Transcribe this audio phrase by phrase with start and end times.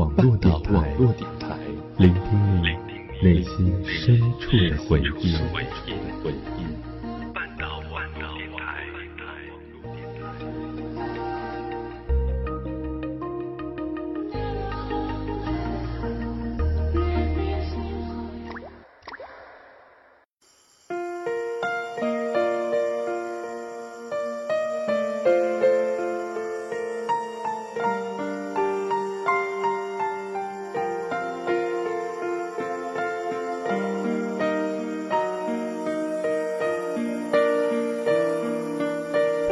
[0.00, 0.96] 网络电台，
[1.98, 2.68] 聆听你
[3.22, 5.36] 内心深处的回忆。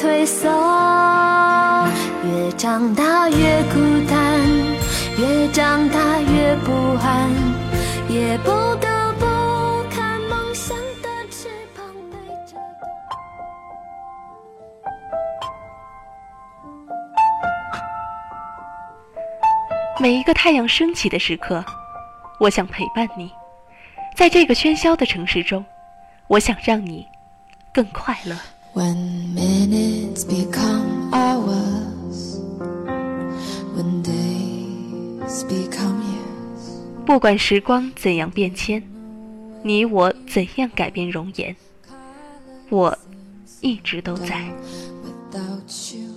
[0.00, 0.48] 退缩。
[2.24, 4.46] 越长大越孤单，
[5.18, 7.28] 越长大越不安，
[8.08, 9.26] 也不得不
[9.90, 11.84] 看梦想的翅膀。
[20.00, 21.64] 每一个太阳升起的时刻，
[22.38, 23.32] 我想陪伴你。
[24.14, 25.64] 在这个喧嚣的城市中，
[26.28, 27.08] 我想让你
[27.72, 28.36] 更快乐。
[28.78, 32.38] When minutes become hours,
[33.74, 38.80] when days become years, 不管时光怎样变迁，
[39.64, 41.56] 你我怎样改变容颜，
[42.70, 42.96] 我
[43.60, 44.48] 一直都在。
[45.02, 46.14] without you,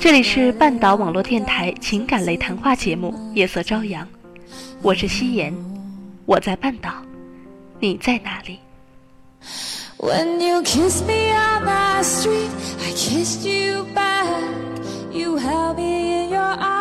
[0.00, 4.06] 这里是半岛网络电台情感类谈话节目《夜色朝阳》，
[4.80, 5.52] 我是夕颜，
[6.24, 6.92] 我在半岛，
[7.80, 8.60] 你在哪里
[9.98, 12.48] ？When you kiss me on the street,
[12.80, 14.28] I kissed you back.
[15.10, 16.77] You held me in your arms,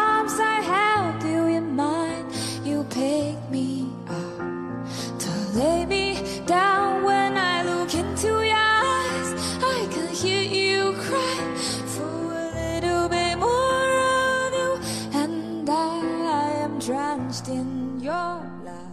[17.37, 18.86] drenched in your love.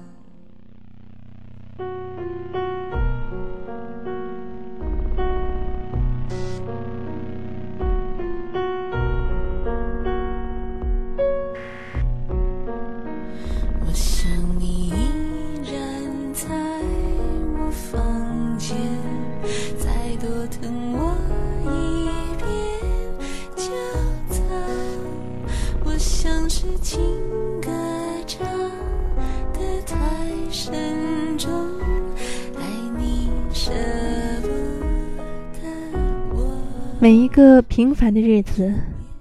[37.05, 38.73] 每一个平凡的日子，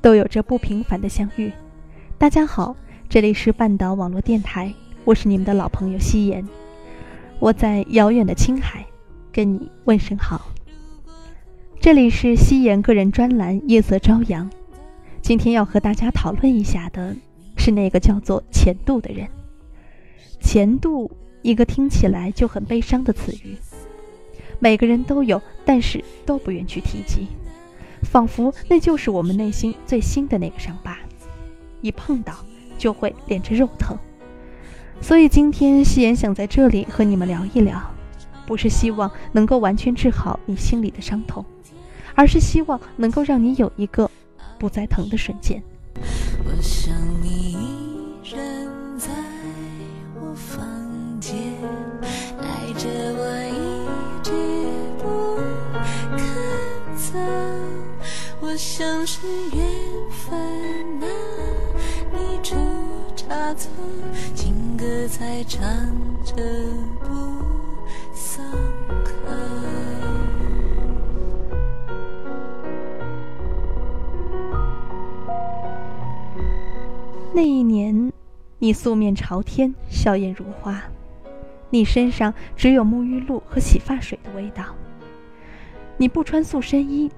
[0.02, 1.52] 都有着不平凡的相遇。
[2.18, 2.74] 大家好，
[3.10, 4.74] 这里是半岛网络电台，
[5.04, 6.48] 我是你们的老朋友夕颜。
[7.40, 8.86] 我在遥远的青海，
[9.34, 10.54] 跟你问声好。
[11.82, 14.50] 这里是夕颜个人专栏《夜色朝阳》，
[15.22, 17.14] 今天要和大家讨论一下的
[17.58, 19.28] 是那个叫做前度的人。
[20.40, 21.12] 前度，
[21.42, 23.58] 一个听起来就很悲伤的词语，
[24.60, 27.28] 每个人都有，但是都不愿去提及。
[28.04, 30.98] 仿佛那就是我们内心最新的那个伤疤，
[31.82, 32.34] 一碰到
[32.78, 33.98] 就会连着肉疼。
[35.02, 37.82] 所以今天夕颜想在这里和你们聊一聊，
[38.46, 41.44] 不是希望能够完全治好你心里的伤痛，
[42.16, 44.10] 而是希望能够让你有一个
[44.58, 45.62] 不再疼的瞬间。
[46.46, 47.33] 我想你
[59.24, 59.66] 是缘
[60.10, 60.38] 分
[61.02, 61.08] 啊，
[62.12, 62.58] 你出
[63.16, 63.72] 差错，
[64.36, 65.64] 情歌才唱
[66.26, 66.36] 着
[67.00, 67.08] 不
[68.14, 68.44] 松
[69.06, 69.14] 口。
[77.34, 78.12] 那一年，
[78.60, 80.84] 你素面朝天，笑靥如花，
[81.70, 84.66] 你身上只有沐浴露和洗发水的味道。
[85.96, 87.10] 你不穿塑身衣，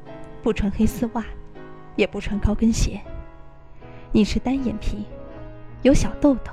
[0.44, 1.26] 不穿黑丝袜，
[1.96, 3.02] 也不穿高跟鞋。
[4.12, 5.06] 你是单眼皮，
[5.82, 6.52] 有小痘痘，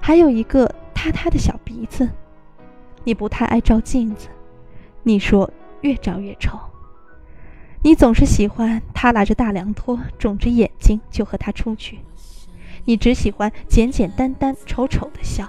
[0.00, 2.08] 还有一个塌塌的小鼻子。
[3.04, 4.28] 你不太爱照镜子，
[5.02, 6.58] 你说越照越丑。
[7.82, 11.98] 你总是喜欢他拿着大凉拖，肿着眼睛就和他出去。
[12.84, 15.48] 你只喜欢简简单单、丑丑的笑。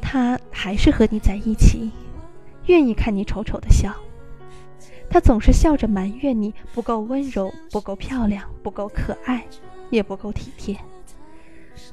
[0.00, 1.90] 他还是和你在一起，
[2.66, 3.92] 愿意看你丑丑的笑。
[5.08, 9.46] 他总是笑着埋怨你不够温柔、不够漂亮、不够可爱，
[9.90, 10.76] 也不够体贴。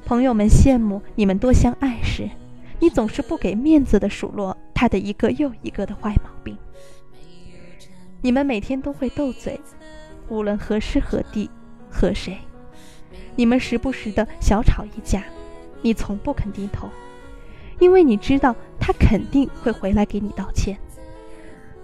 [0.04, 2.28] 朋友们羡慕你们多相爱时，
[2.80, 6.56] 你总是不给面子的数落他的一个又一个的坏毛病。
[8.20, 9.58] 你们每天都会斗嘴，
[10.28, 11.48] 无论何时何地
[11.90, 12.38] 和谁，
[13.36, 15.24] 你们时不时的小吵一架，
[15.82, 16.88] 你从不肯低头，
[17.78, 20.78] 因为你知道他肯定会回来给你道歉。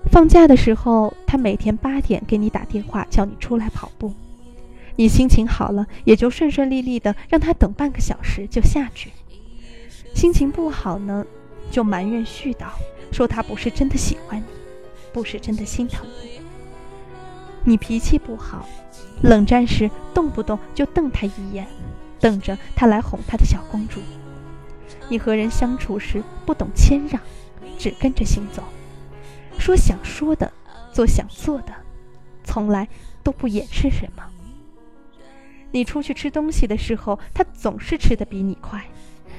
[0.09, 4.13] 放假的时候，他每天八点给你打电话，叫你出来跑步。
[4.97, 9.11] 你心情好了，也就顺顺利利的让他等半个小时就下去；
[10.15, 11.25] 心情不好呢，
[11.71, 12.67] 就埋怨絮叨，
[13.13, 14.45] 说他不是真的喜欢你，
[15.13, 16.41] 不是真的心疼你。
[17.65, 18.67] 你脾气不好，
[19.23, 21.67] 冷战时动不动就瞪他一眼，
[22.19, 24.01] 等着他来哄他的小公主。
[25.09, 27.21] 你和人相处时不懂谦让，
[27.79, 28.63] 只跟着心走。
[29.61, 30.51] 说想说的，
[30.91, 31.73] 做想做的，
[32.43, 32.89] 从来
[33.23, 34.25] 都不掩饰什么。
[35.71, 38.83] 你出去吃东西的时候，他总是吃的比你快，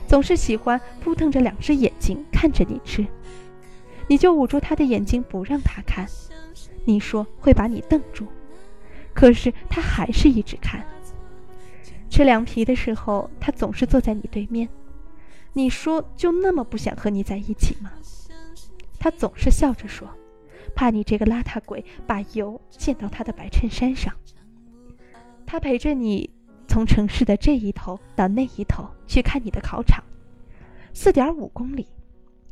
[0.08, 3.06] 总是喜欢扑腾着两只眼睛看着你吃，
[4.08, 6.08] 你就捂住他的眼睛不让他看。
[6.86, 8.28] 你说会把你瞪住，
[9.14, 10.86] 可是他还是一直看。
[12.10, 14.70] 吃凉皮的时候，他总是坐在你对面，
[15.54, 17.92] 你说就那么不想和你在一起吗？
[19.02, 20.08] 他总是笑着说
[20.76, 24.14] ：“怕你这个邋遢鬼把油溅到他的白衬衫上。”
[25.44, 26.30] 他陪着你
[26.68, 30.04] 从城市的这一头到那一头去看你的考场，
[30.94, 31.88] 四点五公里，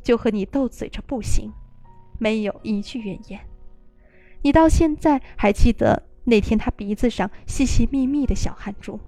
[0.02, 1.52] 就和你斗嘴着步行，
[2.18, 3.40] 没有一句怨言。
[4.42, 8.98] 你到现在还记得那天他鼻子上细细密密的小汗珠。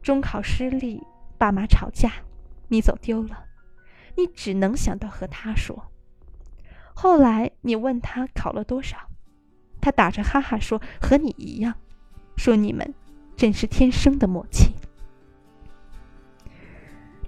[0.00, 1.02] 中考失利，
[1.36, 2.12] 爸妈吵架，
[2.68, 3.46] 你走丢了，
[4.16, 5.88] 你只能想到和他说。
[6.94, 8.96] 后来你问他考了多少，
[9.80, 11.74] 他打着哈哈说和你一样，
[12.36, 12.94] 说你们
[13.36, 14.72] 真是天生的默契。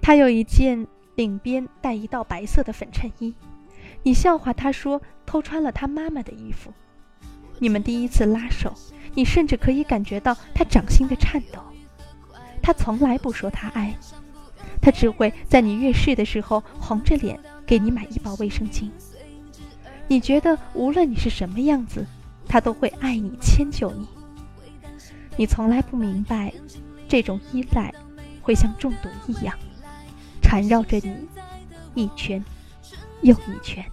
[0.01, 3.33] 他有一件领边带一道白色的粉衬衣，
[4.03, 6.71] 你笑话他说偷穿了他妈妈的衣服。
[7.57, 8.73] 你们第一次拉手，
[9.13, 11.59] 你甚至可以感觉到他掌心的颤抖。
[12.61, 13.95] 他从来不说他爱你，
[14.81, 18.91] 他只会在你月事的时候红着脸给你买一包卫生巾。
[20.07, 22.05] 你觉得无论你是什么样子，
[22.47, 24.07] 他都会爱你、迁就你。
[25.37, 26.53] 你从来不明白，
[27.07, 27.93] 这种依赖
[28.41, 29.57] 会像中毒一样，
[30.41, 31.27] 缠绕着你
[31.95, 32.43] 一圈
[33.21, 33.83] 又一圈。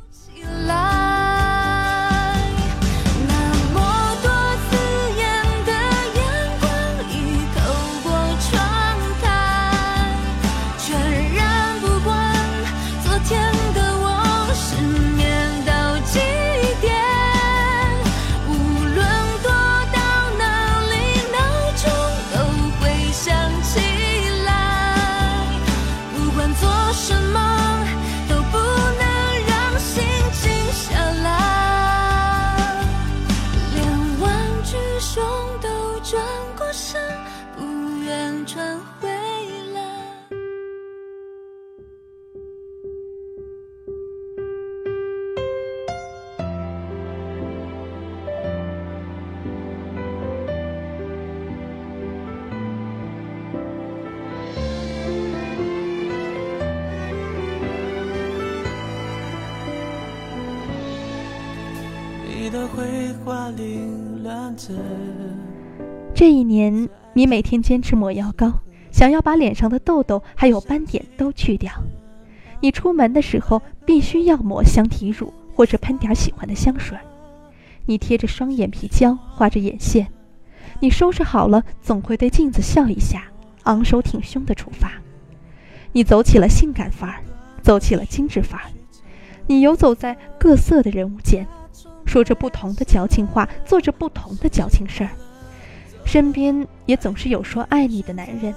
[66.15, 71.73] 这一年，你每天坚持抹药膏，想要把脸上的痘痘还有斑点都去掉。
[72.61, 76.97] 你出门的时候必须要抹香体乳或者喷点喜欢的香水。
[77.87, 80.07] 你贴着双眼皮胶，画着眼线。
[80.81, 83.25] 你收拾好了，总会对镜子笑一下，
[83.65, 84.93] 昂首挺胸的出发。
[85.93, 87.23] 你走起了性感范儿，
[87.61, 88.67] 走起了精致范儿。
[89.47, 91.47] 你游走在各色的人物间。
[92.07, 95.11] 说着不同的矫情话，做着不同的矫情事儿，
[96.05, 98.55] 身边也总是有说爱你的男人，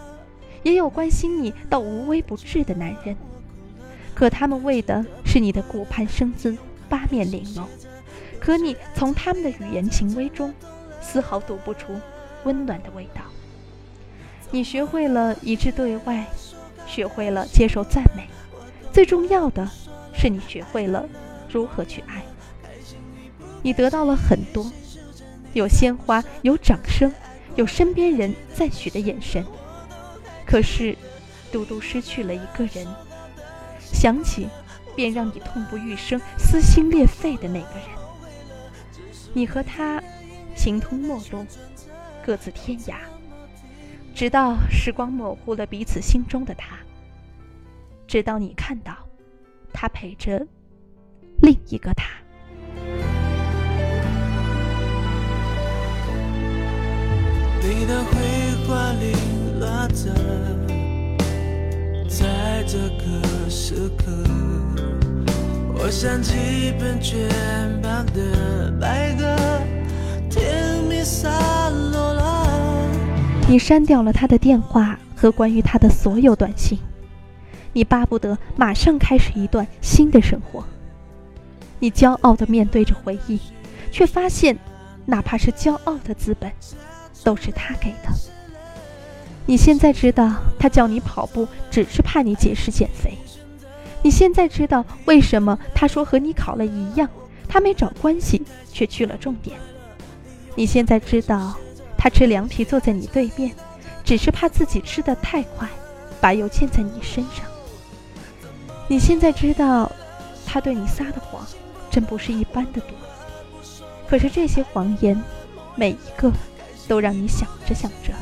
[0.63, 3.15] 也有关心你到无微不至的男人，
[4.13, 6.57] 可他们为的是你的顾盼生姿、
[6.89, 7.65] 八面玲珑，
[8.39, 10.53] 可你从他们的语言情微中，
[11.01, 11.99] 丝毫读不出
[12.43, 13.21] 温暖的味道。
[14.51, 16.25] 你学会了一致对外，
[16.85, 18.27] 学会了接受赞美，
[18.91, 19.67] 最重要的
[20.13, 21.07] 是你学会了
[21.49, 22.23] 如何去爱。
[23.61, 24.71] 你得到了很多，
[25.53, 27.11] 有鲜花，有掌声，
[27.55, 29.45] 有身边人赞许的眼神。
[30.45, 30.95] 可是，
[31.51, 32.85] 独独失去了一个人，
[33.79, 34.47] 想起
[34.95, 37.89] 便让你痛不欲生、撕心裂肺的那个人。
[39.33, 40.01] 你和他
[40.55, 41.45] 形同陌路，
[42.25, 42.95] 各自天涯，
[44.13, 46.77] 直到时光模糊了彼此心中的他，
[48.07, 48.95] 直到你看到
[49.74, 50.45] 他陪着
[51.41, 52.25] 另一个他。
[57.88, 58.15] 你的绘
[58.68, 59.12] 画里
[59.60, 60.12] 落着，
[62.10, 64.12] 在这个时刻，
[65.77, 67.30] 我想起本卷
[67.84, 69.36] 旁的白鸽，
[70.32, 71.30] 甜蜜洒
[71.70, 72.89] 落了。
[73.48, 76.80] 你删掉了他的电话和关于他的所有短信，
[77.72, 80.65] 你巴不得马上开始一段新的生活。
[81.77, 83.39] 你骄傲地面对着回忆，
[83.92, 84.58] 却发现，
[85.06, 86.51] 哪怕是骄傲的资本。
[87.24, 88.10] 都是他给的。
[89.45, 93.17] 你现在知道，他叫你跑步只是怕你节食减肥。
[94.01, 97.10] 你现在知道为什么他说和你考了一样，
[97.48, 99.57] 他没找关系却去了重点。
[100.55, 101.55] 你现在知道，
[101.98, 103.51] 他吃凉皮坐在你对面，
[104.03, 105.67] 只是怕自己吃的太快，
[106.22, 107.45] 把油溅在你身上。
[108.88, 109.91] 你现在知道，
[110.45, 111.45] 他对你撒的谎，
[111.89, 112.89] 真不是一般的多。
[114.07, 115.19] 可是这些谎言，
[115.75, 116.31] 每一个。
[116.88, 118.13] 都让你想着想着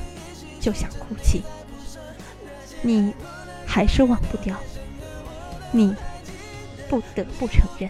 [0.59, 1.43] 就想哭泣，
[2.81, 3.13] 你
[3.65, 4.55] 还是忘不掉，
[5.71, 5.93] 你
[6.89, 7.89] 不得不承认。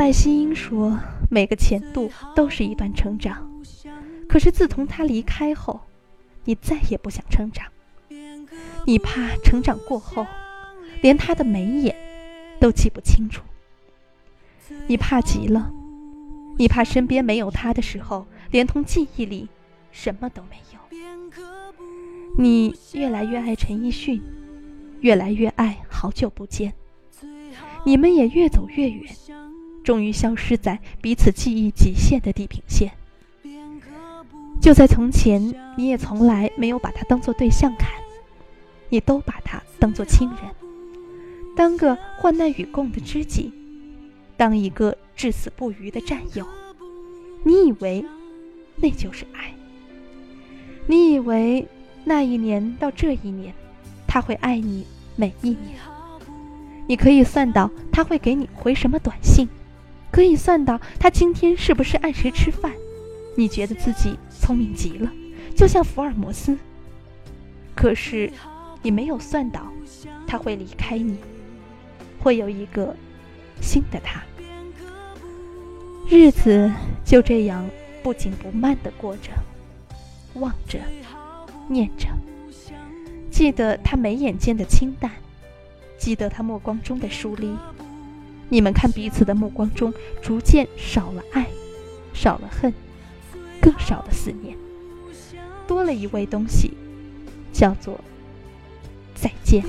[0.00, 3.52] 赖希英说：“每个前度都是一段成长，
[4.26, 5.78] 可是自从他离开后，
[6.46, 7.66] 你再也不想成长。
[8.86, 10.26] 你怕成长过后，
[11.02, 11.94] 连他的眉眼
[12.58, 13.42] 都记不清楚。
[14.86, 15.70] 你怕极了，
[16.56, 19.50] 你怕身边没有他的时候，连同记忆里
[19.92, 20.80] 什么都没有。
[22.38, 24.22] 你越来越爱陈奕迅，
[25.00, 26.72] 越来越爱好久不见，
[27.84, 29.14] 你们也越走越远。”
[29.82, 32.92] 终于消失在彼此记忆极限的地平线。
[34.60, 37.88] 就在从前，你也从来没有把他当做对象看，
[38.90, 40.38] 你都把他当做亲人，
[41.56, 43.52] 当个患难与共的知己，
[44.36, 46.46] 当一个至死不渝的战友。
[47.42, 48.04] 你以为
[48.76, 49.54] 那就是爱？
[50.86, 51.66] 你以为
[52.04, 53.54] 那一年到这一年，
[54.06, 55.78] 他会爱你每一年？
[56.86, 59.48] 你可以算到他会给你回什么短信？
[60.10, 62.72] 可以算到他今天是不是按时吃饭，
[63.36, 65.10] 你觉得自己聪明极了，
[65.56, 66.56] 就像福尔摩斯。
[67.74, 68.30] 可是，
[68.82, 69.66] 你没有算到
[70.26, 71.16] 他会离开你，
[72.18, 72.94] 会有一个
[73.60, 74.22] 新的他。
[76.08, 76.70] 日子
[77.04, 77.64] 就这样
[78.02, 79.30] 不紧不慢地过着，
[80.34, 80.80] 望着，
[81.68, 82.08] 念着，
[83.30, 85.10] 记得他眉眼间的清淡，
[85.96, 87.56] 记得他目光中的疏离。
[88.50, 91.46] 你们看彼此的目光中，逐渐少了爱，
[92.12, 92.74] 少了恨，
[93.62, 94.56] 更少了思念，
[95.66, 96.72] 多了一味东西，
[97.52, 97.98] 叫做
[99.14, 99.64] 再见。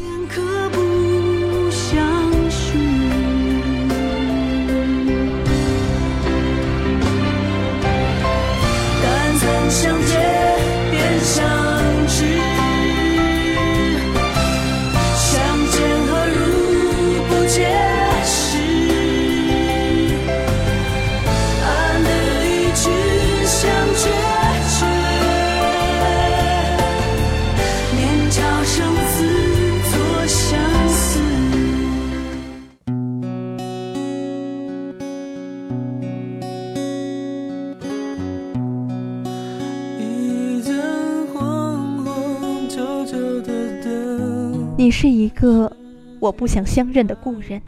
[44.77, 45.71] 你是一个
[46.19, 47.61] 我不想相认的故人，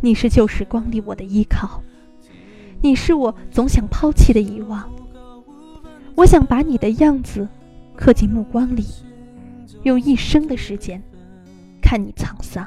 [0.00, 1.82] 你是旧时光里我的依靠，
[2.82, 4.90] 你是我总想抛弃的遗忘。
[6.14, 7.48] 我想把你的样子
[7.94, 8.84] 刻进目光里，
[9.84, 11.02] 用一生的时间
[11.80, 12.66] 看你沧桑。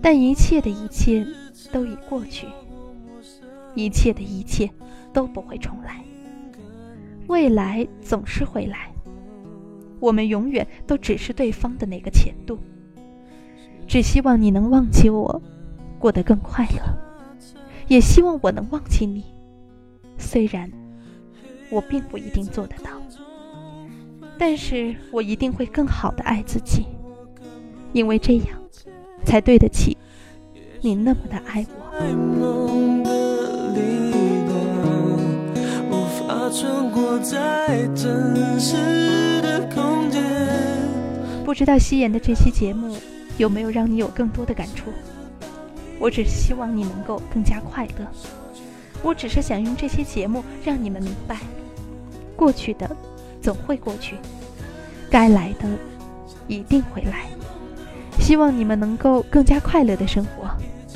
[0.00, 1.26] 但一切的一切
[1.72, 2.46] 都已过去，
[3.74, 4.70] 一切的一切
[5.12, 6.04] 都不会重来。
[7.28, 8.92] 未来总是会来，
[10.02, 12.58] 我们永远都只是对方的那个前度。
[13.86, 15.40] 只希望你能忘记我，
[15.98, 16.82] 过得更快乐；
[17.86, 19.24] 也希望我能忘记你，
[20.18, 20.70] 虽然
[21.70, 22.90] 我并不一定做得到，
[24.36, 26.84] 但是我一定会更好的爱自己，
[27.92, 28.58] 因为这样。
[29.24, 29.96] 才对得起
[30.80, 31.78] 你那么的爱我。
[41.44, 42.96] 不知道夕颜的这期节目
[43.36, 44.90] 有没有让你有更多的感触？
[45.98, 48.06] 我只是希望你能够更加快乐。
[49.02, 51.36] 我只是想用这期节目让你们明白，
[52.34, 52.90] 过去的
[53.42, 54.16] 总会过去，
[55.10, 55.68] 该来的
[56.48, 57.26] 一定会来。
[58.18, 60.48] 希望你们能够更加快乐的生活，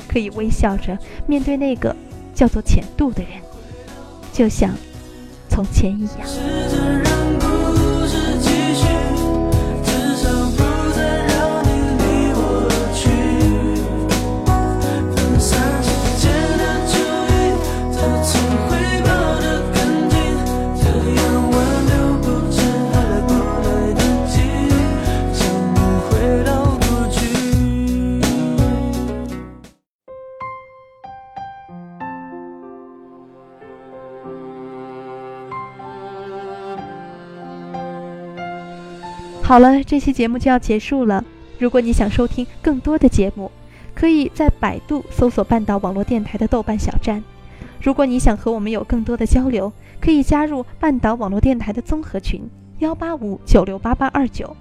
[0.07, 0.97] 可以微笑着
[1.27, 1.95] 面对那个
[2.33, 3.31] 叫做前度的人，
[4.33, 4.73] 就像
[5.57, 6.56] 从前一样。
[39.47, 41.23] 好了，这期节目就要结束了。
[41.57, 43.49] 如果你想收听更多的节目，
[43.95, 47.23] 可以在百度搜索“半岛网络电台”的豆瓣小站。
[47.81, 52.41] 如果你想和我们有更多的交流，可以加入半岛网络电台的综合群
[52.79, 54.53] 幺八五九六八八二九。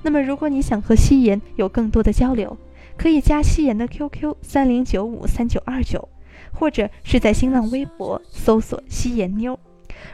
[0.00, 2.56] 那么，如果你想和夕颜有更多的交流，
[2.96, 6.08] 可以加夕颜的 QQ 三零九五三九二九，
[6.50, 9.58] 或者是在新浪微博搜索“夕颜妞”。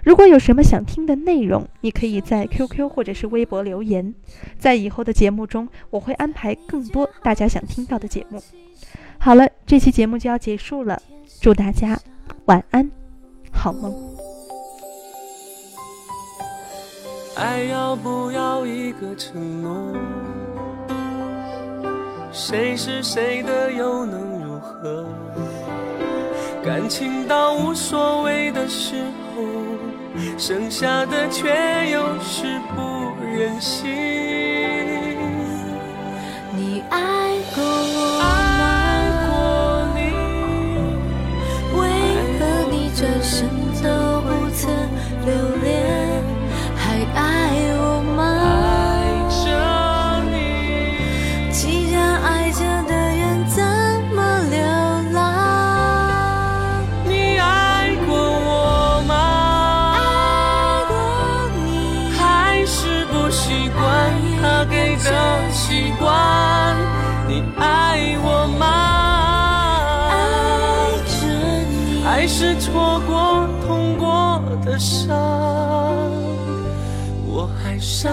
[0.03, 4.15] 如果有什么想听的内容，你可以在 QQ 或者是微博留言，
[4.59, 8.43] 在以后的节目中，我会安排更多大家想听到的节目。
[9.19, 11.01] 好了，这期节目就要结束了，
[11.41, 11.99] 祝大家
[12.47, 12.91] 晚安，
[13.53, 13.95] 好梦。
[17.37, 19.95] 爱要不要一个承诺？
[22.33, 25.07] 谁是谁的又能如何？
[26.63, 29.20] 感情到无所谓的时候。
[30.39, 31.49] 剩下的却
[31.91, 34.10] 又是不忍心。
[74.81, 75.15] 伤，
[77.27, 78.09] 我还傻